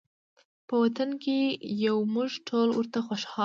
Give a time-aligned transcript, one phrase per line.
[0.67, 1.37] په وطن کې
[1.85, 3.39] یو مونږ ټول ورته خوشحاله